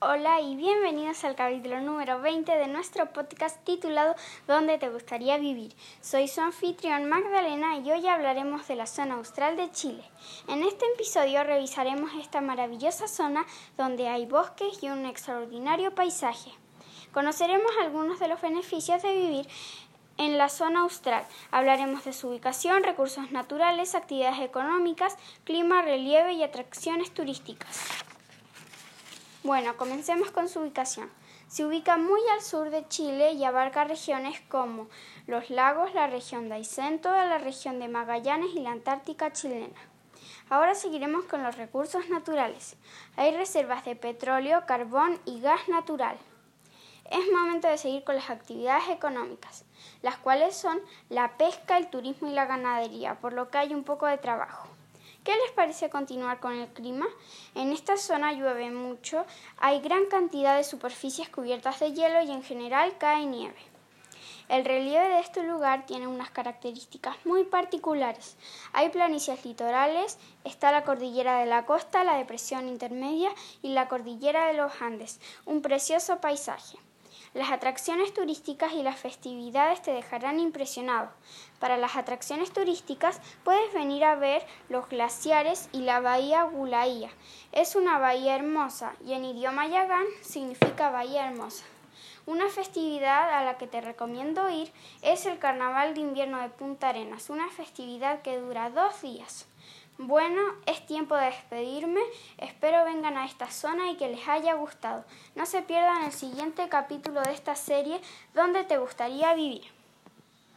Hola 0.00 0.40
y 0.40 0.54
bienvenidos 0.54 1.24
al 1.24 1.34
capítulo 1.34 1.80
número 1.80 2.20
20 2.20 2.52
de 2.56 2.68
nuestro 2.68 3.12
podcast 3.12 3.64
titulado 3.64 4.14
¿Dónde 4.46 4.78
te 4.78 4.90
gustaría 4.90 5.38
vivir? 5.38 5.74
Soy 6.00 6.28
su 6.28 6.40
anfitrión 6.40 7.08
Magdalena 7.08 7.78
y 7.78 7.90
hoy 7.90 8.06
hablaremos 8.06 8.68
de 8.68 8.76
la 8.76 8.86
zona 8.86 9.16
austral 9.16 9.56
de 9.56 9.72
Chile. 9.72 10.04
En 10.46 10.62
este 10.62 10.84
episodio 10.94 11.42
revisaremos 11.42 12.12
esta 12.20 12.40
maravillosa 12.40 13.08
zona 13.08 13.44
donde 13.76 14.06
hay 14.06 14.24
bosques 14.24 14.80
y 14.84 14.88
un 14.88 15.04
extraordinario 15.04 15.92
paisaje. 15.92 16.52
Conoceremos 17.12 17.72
algunos 17.82 18.20
de 18.20 18.28
los 18.28 18.40
beneficios 18.40 19.02
de 19.02 19.12
vivir 19.12 19.48
en 20.16 20.38
la 20.38 20.48
zona 20.48 20.82
austral. 20.82 21.26
Hablaremos 21.50 22.04
de 22.04 22.12
su 22.12 22.28
ubicación, 22.28 22.84
recursos 22.84 23.32
naturales, 23.32 23.96
actividades 23.96 24.42
económicas, 24.42 25.16
clima, 25.42 25.82
relieve 25.82 26.34
y 26.34 26.44
atracciones 26.44 27.12
turísticas. 27.12 28.04
Bueno, 29.44 29.76
comencemos 29.76 30.32
con 30.32 30.48
su 30.48 30.58
ubicación. 30.58 31.08
Se 31.46 31.64
ubica 31.64 31.96
muy 31.96 32.20
al 32.34 32.42
sur 32.42 32.70
de 32.70 32.88
Chile 32.88 33.32
y 33.32 33.44
abarca 33.44 33.84
regiones 33.84 34.40
como 34.48 34.88
los 35.28 35.48
lagos, 35.48 35.94
la 35.94 36.08
región 36.08 36.48
de 36.48 36.56
Aysén, 36.56 37.00
la 37.04 37.38
región 37.38 37.78
de 37.78 37.86
Magallanes 37.86 38.50
y 38.56 38.60
la 38.60 38.72
Antártica 38.72 39.32
chilena. 39.32 39.80
Ahora 40.50 40.74
seguiremos 40.74 41.24
con 41.26 41.44
los 41.44 41.56
recursos 41.56 42.08
naturales. 42.08 42.76
Hay 43.16 43.34
reservas 43.36 43.84
de 43.84 43.94
petróleo, 43.94 44.66
carbón 44.66 45.20
y 45.24 45.40
gas 45.40 45.68
natural. 45.68 46.18
Es 47.08 47.24
momento 47.32 47.68
de 47.68 47.78
seguir 47.78 48.02
con 48.02 48.16
las 48.16 48.30
actividades 48.30 48.88
económicas, 48.88 49.64
las 50.02 50.18
cuales 50.18 50.56
son 50.56 50.80
la 51.10 51.38
pesca, 51.38 51.78
el 51.78 51.90
turismo 51.90 52.28
y 52.28 52.34
la 52.34 52.46
ganadería, 52.46 53.20
por 53.20 53.32
lo 53.34 53.50
que 53.50 53.58
hay 53.58 53.72
un 53.72 53.84
poco 53.84 54.06
de 54.06 54.18
trabajo. 54.18 54.68
¿Qué 55.28 55.36
les 55.36 55.52
parece 55.52 55.90
continuar 55.90 56.40
con 56.40 56.54
el 56.54 56.68
clima? 56.68 57.04
En 57.54 57.70
esta 57.70 57.98
zona 57.98 58.32
llueve 58.32 58.70
mucho, 58.70 59.26
hay 59.58 59.78
gran 59.82 60.06
cantidad 60.06 60.56
de 60.56 60.64
superficies 60.64 61.28
cubiertas 61.28 61.80
de 61.80 61.92
hielo 61.92 62.22
y 62.22 62.30
en 62.30 62.42
general 62.42 62.96
cae 62.96 63.26
nieve. 63.26 63.60
El 64.48 64.64
relieve 64.64 65.06
de 65.06 65.20
este 65.20 65.42
lugar 65.42 65.84
tiene 65.84 66.06
unas 66.06 66.30
características 66.30 67.14
muy 67.26 67.44
particulares. 67.44 68.38
Hay 68.72 68.88
planicies 68.88 69.44
litorales, 69.44 70.16
está 70.44 70.72
la 70.72 70.84
cordillera 70.84 71.40
de 71.40 71.44
la 71.44 71.66
costa, 71.66 72.04
la 72.04 72.16
depresión 72.16 72.66
intermedia 72.66 73.28
y 73.60 73.74
la 73.74 73.86
cordillera 73.86 74.46
de 74.46 74.54
los 74.54 74.80
Andes, 74.80 75.20
un 75.44 75.60
precioso 75.60 76.22
paisaje. 76.22 76.78
Las 77.34 77.50
atracciones 77.50 78.14
turísticas 78.14 78.72
y 78.72 78.82
las 78.82 78.98
festividades 78.98 79.82
te 79.82 79.92
dejarán 79.92 80.40
impresionado. 80.40 81.10
Para 81.58 81.76
las 81.76 81.96
atracciones 81.96 82.52
turísticas 82.52 83.20
puedes 83.44 83.72
venir 83.74 84.04
a 84.04 84.14
ver 84.14 84.46
los 84.68 84.88
glaciares 84.88 85.68
y 85.72 85.80
la 85.80 86.00
bahía 86.00 86.44
Gulaía. 86.44 87.10
Es 87.52 87.76
una 87.76 87.98
bahía 87.98 88.36
hermosa 88.36 88.94
y 89.04 89.12
en 89.12 89.24
idioma 89.24 89.66
yagán 89.66 90.06
significa 90.22 90.90
bahía 90.90 91.28
hermosa. 91.28 91.64
Una 92.28 92.48
festividad 92.48 93.32
a 93.32 93.44
la 93.44 93.56
que 93.56 93.66
te 93.66 93.80
recomiendo 93.80 94.50
ir 94.50 94.70
es 95.00 95.24
el 95.24 95.38
Carnaval 95.38 95.94
de 95.94 96.00
Invierno 96.00 96.40
de 96.40 96.50
Punta 96.50 96.90
Arenas, 96.90 97.30
una 97.30 97.48
festividad 97.48 98.20
que 98.22 98.38
dura 98.38 98.70
dos 98.70 99.00
días. 99.00 99.46
Bueno, 100.00 100.40
es 100.66 100.86
tiempo 100.86 101.16
de 101.16 101.24
despedirme. 101.26 102.00
Espero 102.36 102.84
vengan 102.84 103.16
a 103.16 103.26
esta 103.26 103.50
zona 103.50 103.90
y 103.90 103.96
que 103.96 104.08
les 104.08 104.28
haya 104.28 104.54
gustado. 104.54 105.04
No 105.34 105.44
se 105.44 105.60
pierdan 105.62 106.04
el 106.04 106.12
siguiente 106.12 106.68
capítulo 106.68 107.20
de 107.20 107.32
esta 107.32 107.56
serie 107.56 108.00
donde 108.32 108.62
te 108.62 108.78
gustaría 108.78 109.34
vivir. 109.34 109.77